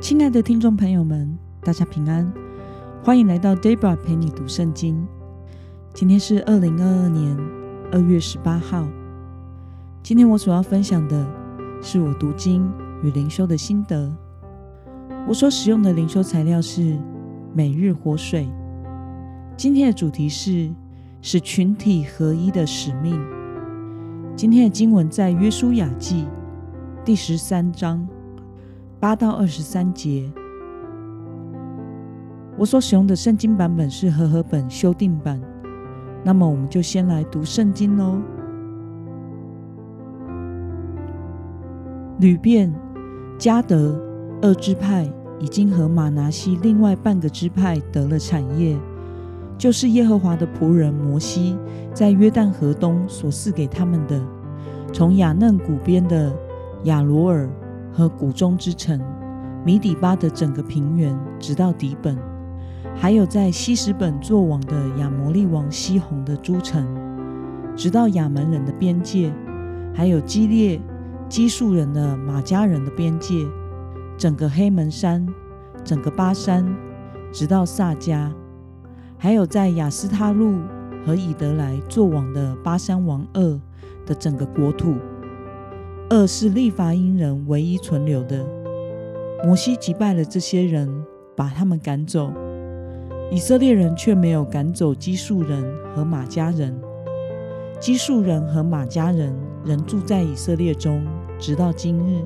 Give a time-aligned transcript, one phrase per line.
[0.00, 2.32] 亲爱的听众朋友们，大家平安，
[3.04, 5.06] 欢迎来到 Debra 陪你读圣经。
[5.92, 7.36] 今天是二零二二年
[7.92, 8.88] 二月十八号。
[10.02, 11.26] 今天我所要分享的
[11.82, 12.66] 是我读经
[13.02, 14.10] 与灵修的心得。
[15.28, 16.98] 我所使用的灵修材料是
[17.52, 18.48] 每日活水。
[19.54, 20.70] 今天的主题是
[21.20, 23.20] 使群体合一的使命。
[24.34, 26.26] 今天的经文在约书亚记
[27.04, 28.08] 第十三章。
[29.00, 30.30] 八到二十三节，
[32.58, 35.40] 我所使用的圣经版本是和合本修订版。
[36.22, 38.20] 那么，我们就先来读圣经喽。
[42.18, 42.70] 吕遍、
[43.38, 43.98] 加德
[44.42, 48.76] 二支派已经和马拿西另外半个支派得了产业，
[49.56, 51.56] 就是耶和华的仆人摩西
[51.94, 54.22] 在约旦河东所赐给他们的，
[54.92, 56.30] 从雅嫩谷边的
[56.84, 57.48] 亚罗尔。
[58.00, 58.98] 和谷中之城
[59.62, 62.16] 米底巴的整个平原，直到底本，
[62.96, 66.82] 还有在西什本作王的亚摩利王西宏的诸城，
[67.76, 69.30] 直到亚门人的边界，
[69.94, 70.80] 还有基列
[71.28, 73.34] 基述人的马加人的边界，
[74.16, 75.26] 整个黑门山，
[75.84, 76.66] 整个巴山，
[77.30, 78.32] 直到萨迦，
[79.18, 80.58] 还有在雅斯他路
[81.04, 83.60] 和以德来作王的巴山王二
[84.06, 84.96] 的整个国土。
[86.12, 88.44] 二是利法因人唯一存留的。
[89.44, 91.04] 摩西击败了这些人，
[91.36, 92.32] 把他们赶走。
[93.30, 95.62] 以色列人却没有赶走基述人
[95.94, 96.76] 和马家人。
[97.78, 99.32] 基述人和马家人
[99.64, 101.00] 仍住在以色列中，
[101.38, 102.24] 直到今日。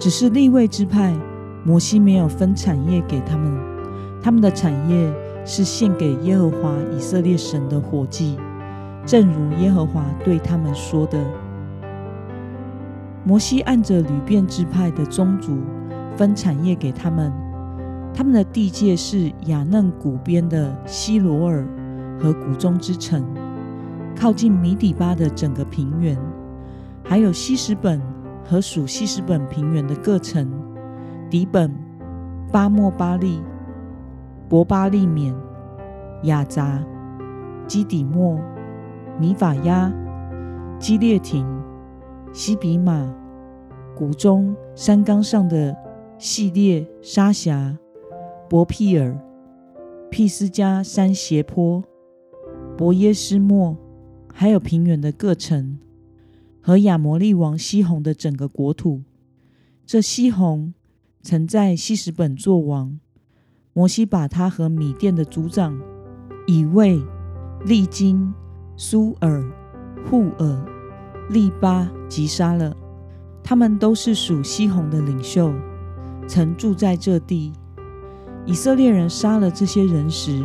[0.00, 1.16] 只是立位之派，
[1.64, 3.56] 摩西没有分产业给他们，
[4.20, 5.14] 他们的产业
[5.44, 8.36] 是献给耶和华以色列神的火祭。
[9.10, 11.18] 正如耶和华对他们说的，
[13.24, 15.58] 摩西按着吕遍支派的宗族
[16.16, 17.32] 分产业给他们，
[18.14, 21.66] 他们的地界是雅嫩谷边的希罗尔
[22.20, 23.24] 和谷中之城，
[24.14, 26.16] 靠近米底巴的整个平原，
[27.02, 28.00] 还有西什本
[28.44, 30.48] 和属西什本平原的各城，
[31.28, 31.74] 底本、
[32.52, 33.42] 巴莫巴利、
[34.48, 35.34] 伯巴利缅、
[36.22, 36.80] 雅扎、
[37.66, 38.38] 基底莫。
[39.20, 39.92] 米法亚、
[40.78, 41.46] 基列亭、
[42.32, 43.14] 西比马、
[43.94, 45.76] 谷中山冈上的
[46.16, 47.76] 系列沙峡、
[48.48, 49.14] 伯庇尔、
[50.10, 51.84] 皮斯加山斜坡、
[52.78, 53.76] 伯耶斯莫，
[54.32, 55.78] 还有平原的各城
[56.62, 59.02] 和亚摩利王西宏的整个国土。
[59.84, 60.72] 这西宏
[61.20, 62.98] 曾在西什本作王，
[63.74, 65.78] 摩西把他和米甸的族长
[66.46, 66.98] 以卫、
[67.66, 68.32] 利金。
[68.82, 69.44] 苏尔、
[70.08, 70.64] 户尔、
[71.28, 72.74] 利巴击杀了，
[73.42, 75.52] 他们都是属西宏的领袖，
[76.26, 77.52] 曾住在这地。
[78.46, 80.42] 以色列人杀了这些人时，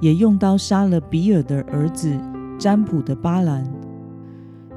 [0.00, 2.18] 也用刀杀了比尔的儿子
[2.58, 3.64] 占卜的巴兰。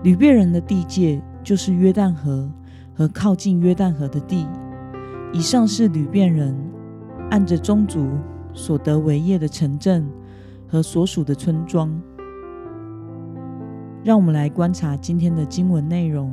[0.04, 2.48] 吕遍人的地界就是约旦河
[2.94, 4.46] 和靠近约旦河的地。
[5.34, 6.56] 以上是吕遍人
[7.32, 8.12] 按着宗族
[8.54, 10.08] 所得为业的城镇
[10.68, 12.00] 和所属的村庄。
[14.04, 16.32] 让我们来观察今天的经文内容。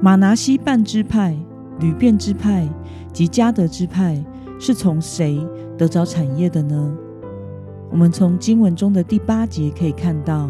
[0.00, 1.36] 马拿西半支派、
[1.78, 2.68] 吕遍支派
[3.12, 4.24] 及加德支派
[4.58, 6.96] 是从谁得着产业的呢？
[7.90, 10.48] 我们从经文中的第八节可以看到，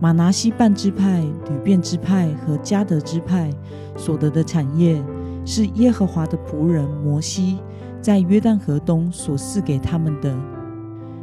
[0.00, 3.50] 马拿西半支派、吕遍支派和加德支派
[3.96, 5.02] 所得的产业，
[5.44, 7.58] 是耶和华的仆人摩西
[8.00, 10.36] 在约旦河东所赐给他们的。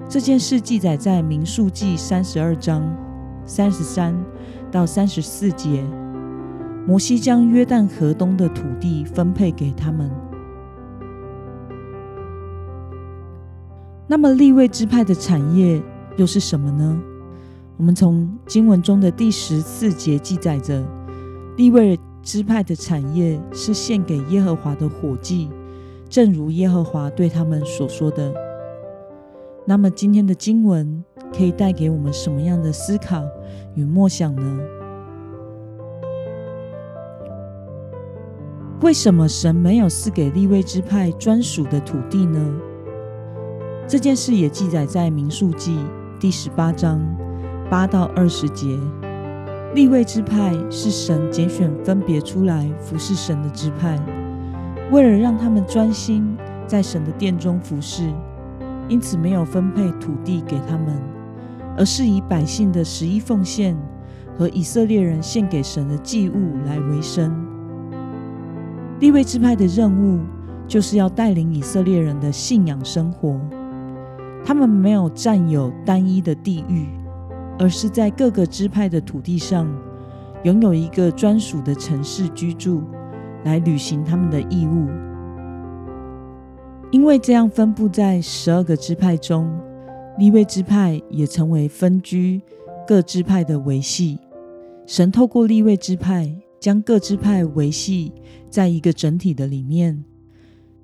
[0.08, 2.84] 这件事记载在《民数记》三十二章
[3.44, 4.16] 三十三
[4.72, 5.84] 到三十四节。
[6.88, 10.10] 摩西将约旦河东的土地分配给他们。
[14.06, 15.82] 那么立位支派的产业
[16.16, 17.02] 又是什么呢？
[17.76, 20.86] 我们从经文中的第十四节记载着，
[21.58, 25.50] 立位支派的产业是献给耶和华的火祭，
[26.08, 28.32] 正如耶和华对他们所说的。
[29.68, 31.04] 那么今天的经文
[31.36, 33.24] 可以带给我们什么样的思考
[33.74, 34.60] 与默想呢？
[38.82, 42.40] 为什么神没有赐给利未支派专属的土地呢？
[43.88, 45.80] 这件事也记载在民数记
[46.20, 47.02] 第十八章
[47.68, 48.80] 八到二十节。
[49.74, 54.00] 利未支派是神拣选分别出来服侍神的支派，
[54.92, 58.14] 为了让他们专心在神的殿中服侍。
[58.88, 61.02] 因此，没有分配土地给他们，
[61.78, 63.76] 而是以百姓的十一奉献
[64.38, 67.34] 和以色列人献给神的祭物来为生。
[69.00, 70.20] 立位支派的任务
[70.68, 73.40] 就是要带领以色列人的信仰生活。
[74.46, 76.88] 他们没有占有单一的地域，
[77.58, 79.68] 而是在各个支派的土地上
[80.44, 82.84] 拥有一个专属的城市居住，
[83.44, 84.88] 来履行他们的义务。
[86.96, 89.54] 因为这样分布在十二个支派中，
[90.18, 92.42] 立位支派也成为分居
[92.88, 94.18] 各支派的维系。
[94.86, 98.14] 神透过立位支派，将各支派维系
[98.50, 100.06] 在一个整体的里面。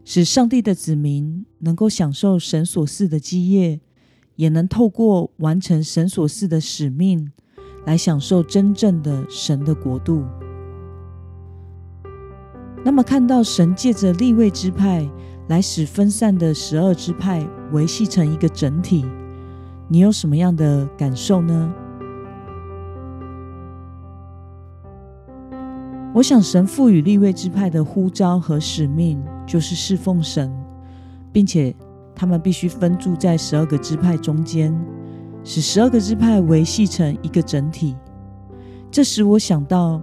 [0.03, 3.79] 使上帝的子民能够享受神所赐的基业，
[4.35, 7.31] 也能透过完成神所赐的使命，
[7.85, 10.25] 来享受真正的神的国度。
[12.83, 15.09] 那么，看到神借着立位支派
[15.51, 19.05] 来使分散的十二支派维系成一个整体，
[19.89, 21.73] 你有什么样的感受呢？
[26.13, 29.21] 我想，神赋予立位支派的呼召和使命。
[29.45, 30.49] 就是侍奉神，
[31.33, 31.75] 并且
[32.15, 34.73] 他们必须分住在十二个支派中间，
[35.43, 37.97] 使十二个支派维系成一个整体。
[38.89, 40.01] 这使我想到，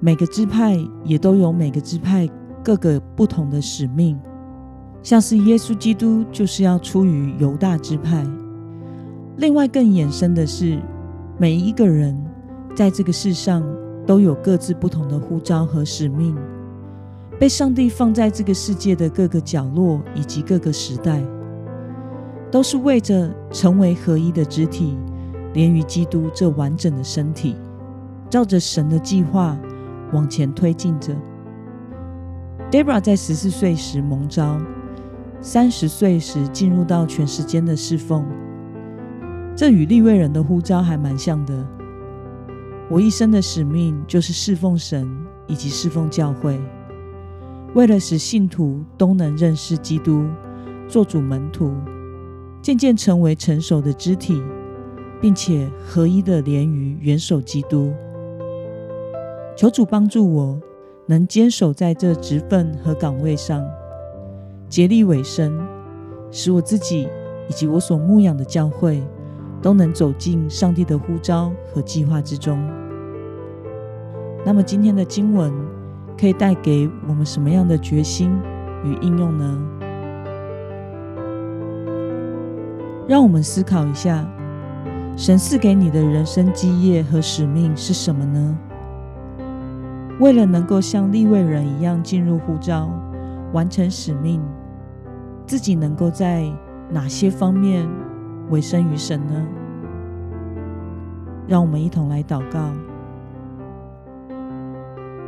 [0.00, 2.28] 每个支派也都有每个支派
[2.62, 4.20] 各个不同的使命，
[5.04, 8.26] 像是耶稣基督就是要出于犹大支派。
[9.36, 10.80] 另外更衍生的是，
[11.36, 12.16] 每一个人
[12.74, 13.62] 在这个世上
[14.06, 16.34] 都有各自不同的呼召和使命。
[17.38, 21.22] 被上帝放在这个世界的各个角落以及各个时代，
[22.50, 24.96] 都是为着成为合一的肢体，
[25.52, 27.56] 连于基督这完整的身体，
[28.30, 29.54] 照着神的计划
[30.14, 31.14] 往前推进着。
[32.70, 34.56] Debra 在十四岁时蒙召，
[35.46, 38.24] 三十岁时进入到全时间的侍奉，
[39.54, 41.54] 这与立位人的呼召还蛮像的。
[42.88, 45.06] 我一生的使命就是侍奉神
[45.46, 46.58] 以及侍奉教会。
[47.74, 50.24] 为了使信徒都能认识基督，
[50.88, 51.74] 做主门徒，
[52.62, 54.42] 渐渐成为成熟的肢体，
[55.20, 57.92] 并且合一的连于元首基督。
[59.54, 60.58] 求主帮助我，
[61.04, 63.62] 能坚守在这职分和岗位上，
[64.74, 65.56] 竭力委身，
[66.32, 67.06] 使我自己
[67.48, 69.00] 以及我所牧养的教会，
[69.62, 72.58] 都能走进上帝的呼召和计划之中。
[74.44, 75.52] 那么今天的经文。
[76.16, 78.30] 可以带给我们什么样的决心
[78.84, 79.62] 与应用呢？
[83.08, 84.24] 让我们思考一下，
[85.16, 88.58] 神赐给你的人生基业和使命是什么呢？
[90.20, 92.88] 为了能够像立位人一样进入护照，
[93.52, 94.40] 完成使命，
[95.46, 96.50] 自己能够在
[96.90, 97.88] 哪些方面
[98.50, 99.46] 委身于神呢？
[101.46, 102.72] 让我们一同来祷告。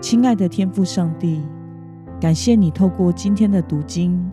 [0.01, 1.43] 亲爱的天父上帝，
[2.21, 4.31] 感谢你透过今天的读经，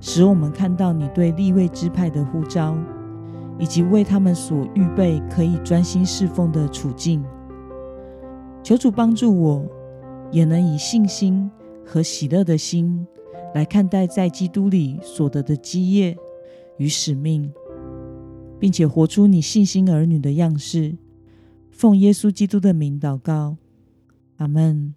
[0.00, 2.76] 使我们看到你对立位支派的呼召，
[3.58, 7.24] 以及为他们所预备可以专心侍奉的处境。
[8.62, 9.64] 求主帮助我，
[10.30, 11.50] 也能以信心
[11.86, 13.06] 和喜乐的心
[13.54, 16.16] 来看待在基督里所得的基业
[16.78, 17.52] 与使命，
[18.58, 20.96] 并且活出你信心儿女的样式。
[21.70, 23.56] 奉耶稣基督的名祷告，
[24.36, 24.94] 阿门。